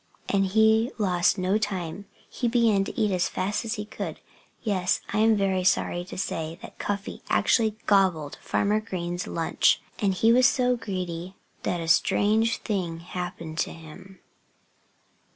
And 0.29 0.47
he 0.47 0.91
lost 0.97 1.37
no 1.37 1.59
time. 1.59 2.05
He 2.27 2.47
began 2.47 2.83
to 2.85 2.99
eat 2.99 3.11
as 3.11 3.29
fast 3.29 3.63
as 3.65 3.75
he 3.75 3.85
could. 3.85 4.19
Yes 4.63 5.01
I 5.13 5.19
am 5.19 5.37
very 5.37 5.63
sorry 5.63 6.03
to 6.05 6.17
say 6.17 6.57
that 6.63 6.79
Cuffy 6.79 7.21
actually 7.29 7.77
gobbled 7.85 8.39
Farmer 8.41 8.79
Green's 8.79 9.27
lunch. 9.27 9.79
And 9.99 10.15
he 10.15 10.33
was 10.33 10.47
so 10.47 10.75
greedy 10.75 11.35
that 11.61 11.79
a 11.79 11.87
strange 11.87 12.57
thing 12.63 13.01
happened 13.01 13.59
to 13.59 13.73
him. 13.73 14.17